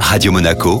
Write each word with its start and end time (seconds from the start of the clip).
Radio 0.00 0.32
Monaco, 0.32 0.80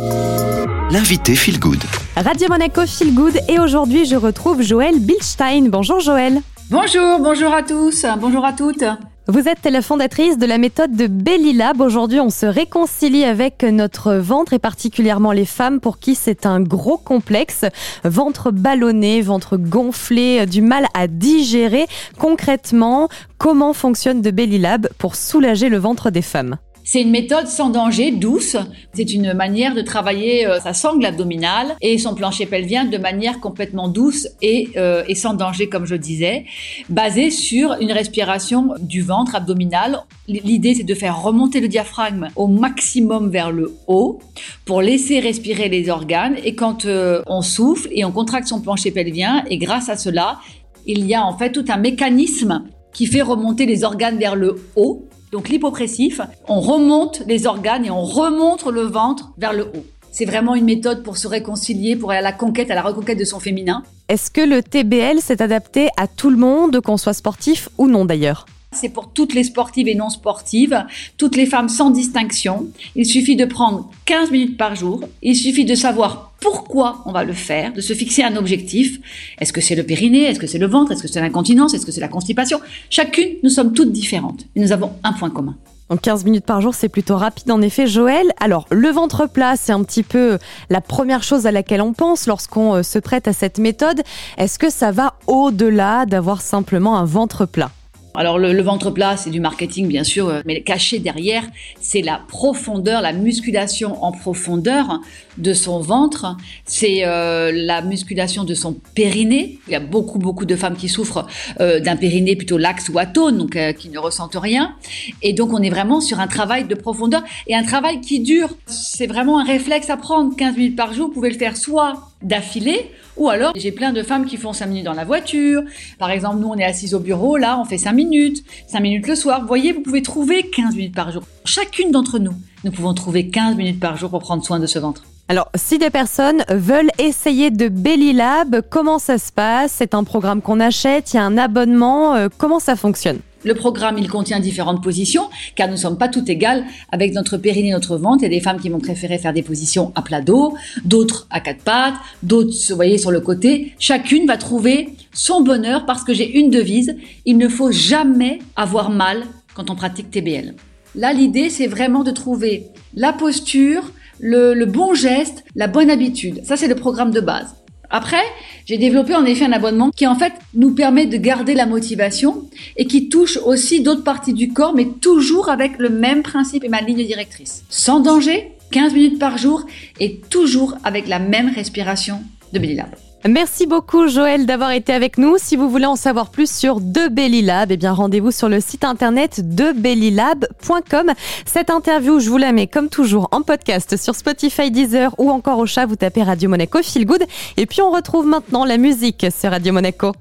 l'invité 0.90 1.34
Feel 1.34 1.58
Good. 1.58 1.82
Radio 2.16 2.48
Monaco 2.48 2.86
Feel 2.86 3.14
Good 3.14 3.38
et 3.48 3.58
aujourd'hui 3.58 4.06
je 4.06 4.16
retrouve 4.16 4.62
Joël 4.62 4.98
Bilstein. 4.98 5.68
Bonjour 5.68 6.00
Joël. 6.00 6.40
Bonjour, 6.70 7.18
bonjour 7.20 7.52
à 7.52 7.62
tous, 7.62 8.06
bonjour 8.20 8.44
à 8.44 8.52
toutes. 8.52 8.84
Vous 9.28 9.48
êtes 9.48 9.64
la 9.64 9.82
fondatrice 9.82 10.38
de 10.38 10.46
la 10.46 10.56
méthode 10.56 10.94
de 10.94 11.08
Belly 11.08 11.52
Lab. 11.52 11.80
Aujourd'hui, 11.80 12.20
on 12.20 12.30
se 12.30 12.46
réconcilie 12.46 13.24
avec 13.24 13.64
notre 13.64 14.14
ventre 14.14 14.52
et 14.52 14.60
particulièrement 14.60 15.32
les 15.32 15.44
femmes 15.44 15.80
pour 15.80 15.98
qui 15.98 16.14
c'est 16.14 16.46
un 16.46 16.60
gros 16.60 16.96
complexe. 16.96 17.64
Ventre 18.04 18.52
ballonné, 18.52 19.22
ventre 19.22 19.56
gonflé, 19.56 20.46
du 20.46 20.62
mal 20.62 20.86
à 20.94 21.08
digérer. 21.08 21.86
Concrètement, 22.18 23.08
comment 23.36 23.72
fonctionne 23.72 24.22
de 24.22 24.30
Belly 24.30 24.58
Lab 24.58 24.88
pour 24.98 25.16
soulager 25.16 25.68
le 25.68 25.78
ventre 25.78 26.10
des 26.10 26.22
femmes? 26.22 26.56
C'est 26.86 27.02
une 27.02 27.10
méthode 27.10 27.48
sans 27.48 27.68
danger, 27.68 28.12
douce. 28.12 28.56
C'est 28.92 29.12
une 29.12 29.34
manière 29.34 29.74
de 29.74 29.82
travailler 29.82 30.46
euh, 30.46 30.60
sa 30.60 30.72
sangle 30.72 31.04
abdominale 31.04 31.74
et 31.82 31.98
son 31.98 32.14
plancher 32.14 32.46
pelvien 32.46 32.84
de 32.84 32.96
manière 32.96 33.40
complètement 33.40 33.88
douce 33.88 34.28
et, 34.40 34.68
euh, 34.76 35.02
et 35.08 35.16
sans 35.16 35.34
danger, 35.34 35.68
comme 35.68 35.84
je 35.84 35.96
disais, 35.96 36.44
basée 36.88 37.32
sur 37.32 37.74
une 37.80 37.90
respiration 37.90 38.74
du 38.78 39.02
ventre 39.02 39.34
abdominal. 39.34 40.04
L'idée, 40.28 40.74
c'est 40.74 40.84
de 40.84 40.94
faire 40.94 41.20
remonter 41.20 41.60
le 41.60 41.66
diaphragme 41.66 42.28
au 42.36 42.46
maximum 42.46 43.30
vers 43.30 43.50
le 43.50 43.74
haut 43.88 44.20
pour 44.64 44.80
laisser 44.80 45.18
respirer 45.18 45.68
les 45.68 45.90
organes. 45.90 46.36
Et 46.44 46.54
quand 46.54 46.84
euh, 46.84 47.20
on 47.26 47.42
souffle 47.42 47.88
et 47.90 48.04
on 48.04 48.12
contracte 48.12 48.46
son 48.46 48.60
plancher 48.60 48.92
pelvien, 48.92 49.42
et 49.50 49.58
grâce 49.58 49.88
à 49.88 49.96
cela, 49.96 50.38
il 50.86 51.04
y 51.04 51.16
a 51.16 51.24
en 51.24 51.36
fait 51.36 51.50
tout 51.50 51.64
un 51.68 51.78
mécanisme 51.78 52.62
qui 52.92 53.06
fait 53.06 53.22
remonter 53.22 53.66
les 53.66 53.82
organes 53.82 54.18
vers 54.18 54.36
le 54.36 54.54
haut 54.76 55.05
donc 55.32 55.48
l'hypopressif, 55.48 56.20
on 56.48 56.60
remonte 56.60 57.22
les 57.26 57.46
organes 57.46 57.84
et 57.84 57.90
on 57.90 58.04
remonte 58.04 58.64
le 58.66 58.82
ventre 58.82 59.32
vers 59.38 59.52
le 59.52 59.64
haut. 59.64 59.86
C'est 60.12 60.24
vraiment 60.24 60.54
une 60.54 60.64
méthode 60.64 61.02
pour 61.02 61.18
se 61.18 61.28
réconcilier, 61.28 61.94
pour 61.94 62.10
aller 62.10 62.20
à 62.20 62.22
la 62.22 62.32
conquête, 62.32 62.70
à 62.70 62.74
la 62.74 62.82
reconquête 62.82 63.18
de 63.18 63.24
son 63.24 63.38
féminin. 63.38 63.82
Est-ce 64.08 64.30
que 64.30 64.40
le 64.40 64.62
TBL 64.62 65.20
s'est 65.20 65.42
adapté 65.42 65.88
à 65.98 66.06
tout 66.06 66.30
le 66.30 66.36
monde, 66.36 66.80
qu'on 66.80 66.96
soit 66.96 67.12
sportif 67.12 67.68
ou 67.76 67.86
non 67.86 68.04
d'ailleurs? 68.04 68.46
C'est 68.72 68.88
pour 68.88 69.12
toutes 69.12 69.34
les 69.34 69.44
sportives 69.44 69.88
et 69.88 69.94
non 69.94 70.10
sportives, 70.10 70.84
toutes 71.16 71.36
les 71.36 71.46
femmes 71.46 71.68
sans 71.68 71.90
distinction. 71.90 72.68
Il 72.94 73.06
suffit 73.06 73.36
de 73.36 73.44
prendre 73.44 73.90
15 74.06 74.30
minutes 74.30 74.56
par 74.56 74.74
jour. 74.74 75.00
Il 75.22 75.36
suffit 75.36 75.64
de 75.64 75.74
savoir 75.74 76.32
pourquoi 76.46 77.02
on 77.06 77.12
va 77.12 77.24
le 77.24 77.32
faire, 77.32 77.72
de 77.72 77.80
se 77.80 77.92
fixer 77.92 78.22
un 78.22 78.36
objectif. 78.36 79.00
Est-ce 79.40 79.52
que 79.52 79.60
c'est 79.60 79.74
le 79.74 79.82
périnée? 79.82 80.26
Est-ce 80.26 80.38
que 80.38 80.46
c'est 80.46 80.58
le 80.58 80.68
ventre? 80.68 80.92
Est-ce 80.92 81.02
que 81.02 81.08
c'est 81.08 81.20
l'incontinence? 81.20 81.74
Est-ce 81.74 81.84
que 81.84 81.90
c'est 81.90 82.00
la 82.00 82.06
constipation? 82.06 82.60
Chacune, 82.88 83.30
nous 83.42 83.50
sommes 83.50 83.72
toutes 83.72 83.90
différentes. 83.90 84.44
Et 84.54 84.60
nous 84.60 84.70
avons 84.70 84.92
un 85.02 85.12
point 85.12 85.28
commun. 85.28 85.56
Donc 85.90 86.02
15 86.02 86.24
minutes 86.24 86.44
par 86.44 86.60
jour, 86.60 86.72
c'est 86.72 86.88
plutôt 86.88 87.16
rapide 87.16 87.50
en 87.50 87.60
effet, 87.62 87.88
Joël. 87.88 88.32
Alors, 88.38 88.66
le 88.70 88.88
ventre 88.90 89.26
plat, 89.26 89.56
c'est 89.56 89.72
un 89.72 89.82
petit 89.82 90.04
peu 90.04 90.38
la 90.70 90.80
première 90.80 91.24
chose 91.24 91.46
à 91.46 91.50
laquelle 91.50 91.82
on 91.82 91.92
pense 91.92 92.28
lorsqu'on 92.28 92.76
euh, 92.76 92.82
se 92.84 93.00
prête 93.00 93.26
à 93.26 93.32
cette 93.32 93.58
méthode. 93.58 94.02
Est-ce 94.38 94.60
que 94.60 94.70
ça 94.70 94.92
va 94.92 95.14
au-delà 95.26 96.06
d'avoir 96.06 96.42
simplement 96.42 96.96
un 96.96 97.04
ventre 97.04 97.44
plat? 97.44 97.72
Alors 98.16 98.38
le, 98.38 98.62
ventre 98.62 98.90
plat, 98.90 99.16
c'est 99.16 99.30
du 99.30 99.40
marketing 99.40 99.88
bien 99.88 100.04
sûr, 100.04 100.28
euh, 100.28 100.40
mais 100.44 100.62
caché 100.62 100.98
derrière, 100.98 101.44
c'est 101.80 102.02
la 102.02 102.20
profondeur, 102.28 103.02
la 103.02 103.12
musculation 103.12 104.02
en 104.02 104.12
profondeur 104.12 105.00
de 105.38 105.52
son 105.52 105.80
ventre, 105.80 106.36
c'est 106.64 107.04
euh, 107.04 107.52
la 107.54 107.82
musculation 107.82 108.44
de 108.44 108.54
son 108.54 108.74
périnée. 108.94 109.58
Il 109.68 109.72
y 109.72 109.76
a 109.76 109.80
beaucoup 109.80 110.18
beaucoup 110.18 110.46
de 110.46 110.56
femmes 110.56 110.76
qui 110.76 110.88
souffrent 110.88 111.26
euh, 111.60 111.80
d'un 111.80 111.96
périnée 111.96 112.36
plutôt 112.36 112.58
laxe 112.58 112.88
ou 112.88 112.98
atone, 112.98 113.38
donc 113.38 113.58
qui 113.76 113.90
ne 113.90 113.98
ressentent 113.98 114.36
rien. 114.40 114.74
Et 115.22 115.32
donc 115.32 115.52
on 115.52 115.62
est 115.62 115.70
vraiment 115.70 116.00
sur 116.00 116.20
un 116.20 116.26
travail 116.26 116.64
de 116.64 116.74
profondeur 116.74 117.22
et 117.46 117.54
un 117.54 117.62
travail 117.62 118.00
qui 118.00 118.20
dure. 118.20 118.48
C'est 118.66 119.06
vraiment 119.06 119.38
un 119.38 119.44
réflexe 119.44 119.90
à 119.90 119.96
prendre. 119.96 120.34
15 120.36 120.56
minutes 120.56 120.76
par 120.76 120.92
jour, 120.92 121.08
vous 121.08 121.14
pouvez 121.14 121.30
le 121.30 121.38
faire 121.38 121.56
soit 121.56 122.10
d'affilée 122.26 122.90
ou 123.16 123.30
alors 123.30 123.52
j'ai 123.56 123.72
plein 123.72 123.92
de 123.92 124.02
femmes 124.02 124.26
qui 124.26 124.36
font 124.36 124.52
5 124.52 124.66
minutes 124.66 124.84
dans 124.84 124.92
la 124.92 125.04
voiture. 125.04 125.62
Par 125.98 126.10
exemple, 126.10 126.38
nous 126.38 126.48
on 126.48 126.56
est 126.56 126.64
assis 126.64 126.94
au 126.94 127.00
bureau, 127.00 127.36
là 127.36 127.58
on 127.60 127.64
fait 127.64 127.78
5 127.78 127.92
minutes, 127.92 128.44
5 128.68 128.80
minutes 128.80 129.08
le 129.08 129.14
soir. 129.14 129.40
Vous 129.40 129.46
voyez, 129.46 129.72
vous 129.72 129.80
pouvez 129.80 130.02
trouver 130.02 130.50
15 130.50 130.74
minutes 130.76 130.94
par 130.94 131.10
jour. 131.12 131.22
Chacune 131.44 131.90
d'entre 131.90 132.18
nous, 132.18 132.34
nous 132.64 132.70
pouvons 132.70 132.94
trouver 132.94 133.28
15 133.28 133.56
minutes 133.56 133.80
par 133.80 133.96
jour 133.96 134.10
pour 134.10 134.20
prendre 134.20 134.44
soin 134.44 134.60
de 134.60 134.66
ce 134.66 134.78
ventre. 134.78 135.04
Alors, 135.28 135.50
si 135.56 135.78
des 135.78 135.90
personnes 135.90 136.44
veulent 136.50 136.90
essayer 136.98 137.50
de 137.50 137.68
Belly 137.68 138.12
Lab, 138.12 138.62
comment 138.70 139.00
ça 139.00 139.18
se 139.18 139.32
passe? 139.32 139.72
C'est 139.72 139.92
un 139.92 140.04
programme 140.04 140.40
qu'on 140.40 140.60
achète, 140.60 141.12
il 141.12 141.16
y 141.16 141.18
a 141.18 141.24
un 141.24 141.36
abonnement, 141.36 142.14
euh, 142.14 142.28
comment 142.38 142.60
ça 142.60 142.76
fonctionne? 142.76 143.18
Le 143.44 143.54
programme, 143.54 143.98
il 143.98 144.08
contient 144.08 144.38
différentes 144.38 144.84
positions, 144.84 145.28
car 145.56 145.66
nous 145.66 145.74
ne 145.74 145.78
sommes 145.78 145.98
pas 145.98 146.06
toutes 146.06 146.28
égales 146.28 146.64
avec 146.92 147.12
notre 147.12 147.38
périnée 147.38 147.72
notre 147.72 147.96
ventre. 147.96 148.22
Il 148.22 148.22
y 148.22 148.26
a 148.26 148.38
des 148.38 148.40
femmes 148.40 148.60
qui 148.60 148.68
vont 148.68 148.78
préférer 148.78 149.18
faire 149.18 149.32
des 149.32 149.42
positions 149.42 149.90
à 149.96 150.02
plat 150.02 150.20
dos, 150.20 150.56
d'autres 150.84 151.26
à 151.30 151.40
quatre 151.40 151.62
pattes, 151.62 151.94
d'autres, 152.22 152.54
vous 152.68 152.76
voyez, 152.76 152.96
sur 152.96 153.10
le 153.10 153.20
côté. 153.20 153.74
Chacune 153.80 154.28
va 154.28 154.36
trouver 154.36 154.90
son 155.12 155.42
bonheur 155.42 155.86
parce 155.86 156.04
que 156.04 156.14
j'ai 156.14 156.38
une 156.38 156.50
devise. 156.50 156.96
Il 157.24 157.36
ne 157.36 157.48
faut 157.48 157.72
jamais 157.72 158.38
avoir 158.54 158.90
mal 158.90 159.24
quand 159.54 159.70
on 159.70 159.74
pratique 159.74 160.08
TBL. 160.12 160.54
Là, 160.94 161.12
l'idée, 161.12 161.50
c'est 161.50 161.66
vraiment 161.66 162.04
de 162.04 162.12
trouver 162.12 162.68
la 162.94 163.12
posture, 163.12 163.82
le, 164.20 164.54
le 164.54 164.66
bon 164.66 164.94
geste, 164.94 165.44
la 165.54 165.66
bonne 165.66 165.90
habitude. 165.90 166.44
Ça, 166.44 166.56
c'est 166.56 166.68
le 166.68 166.74
programme 166.74 167.10
de 167.10 167.20
base. 167.20 167.54
Après, 167.90 168.22
j'ai 168.64 168.78
développé 168.78 169.14
en 169.14 169.24
effet 169.24 169.44
un 169.44 169.52
abonnement 169.52 169.90
qui 169.90 170.06
en 170.06 170.16
fait 170.16 170.32
nous 170.54 170.74
permet 170.74 171.06
de 171.06 171.16
garder 171.16 171.54
la 171.54 171.66
motivation 171.66 172.48
et 172.76 172.86
qui 172.86 173.08
touche 173.08 173.36
aussi 173.38 173.80
d'autres 173.80 174.04
parties 174.04 174.32
du 174.32 174.52
corps, 174.52 174.74
mais 174.74 174.86
toujours 174.86 175.48
avec 175.48 175.78
le 175.78 175.88
même 175.88 176.22
principe 176.22 176.64
et 176.64 176.68
ma 176.68 176.80
ligne 176.80 177.06
directrice. 177.06 177.62
Sans 177.70 178.00
danger, 178.00 178.52
15 178.72 178.94
minutes 178.94 179.18
par 179.18 179.38
jour 179.38 179.64
et 180.00 180.20
toujours 180.30 180.76
avec 180.82 181.06
la 181.06 181.18
même 181.18 181.50
respiration 181.54 182.20
de 182.52 182.58
Belly 182.58 182.74
Lab. 182.74 183.05
Merci 183.24 183.66
beaucoup 183.66 184.06
Joël 184.06 184.46
d'avoir 184.46 184.70
été 184.70 184.92
avec 184.92 185.18
nous. 185.18 185.36
Si 185.38 185.56
vous 185.56 185.68
voulez 185.68 185.86
en 185.86 185.96
savoir 185.96 186.30
plus 186.30 186.50
sur 186.50 186.80
De 186.80 187.08
Bellylab, 187.08 187.72
eh 187.72 187.76
bien 187.76 187.92
rendez-vous 187.92 188.30
sur 188.30 188.48
le 188.48 188.60
site 188.60 188.84
internet 188.84 189.40
debellylab.com. 189.42 191.12
Cette 191.44 191.70
interview, 191.70 192.20
je 192.20 192.30
vous 192.30 192.36
la 192.36 192.52
mets 192.52 192.66
comme 192.66 192.88
toujours 192.88 193.28
en 193.32 193.42
podcast 193.42 193.96
sur 193.96 194.14
Spotify, 194.14 194.70
Deezer 194.70 195.14
ou 195.18 195.30
encore 195.30 195.58
au 195.58 195.66
chat, 195.66 195.86
vous 195.86 195.96
tapez 195.96 196.22
Radio 196.22 196.48
Monaco 196.48 196.82
Feel 196.82 197.06
Good. 197.06 197.24
Et 197.56 197.66
puis 197.66 197.82
on 197.82 197.90
retrouve 197.90 198.26
maintenant 198.26 198.64
la 198.64 198.76
musique 198.76 199.26
sur 199.36 199.50
Radio 199.50 199.72
Monaco. 199.72 200.12